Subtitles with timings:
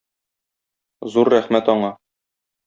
[1.17, 1.93] Зур рәхмәт аңа.